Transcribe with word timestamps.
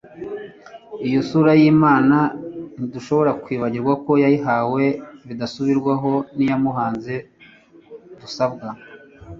iyo 1.07 1.21
sura 1.29 1.51
y'imana 1.59 2.17
ntidushobora 2.77 3.31
kwibagirwa 3.43 3.93
ko 4.05 4.11
yayihawe 4.23 4.83
bidasubirwaho 5.27 6.11
n'iyamuhanze. 6.35 7.13
dusabwa 8.21 8.67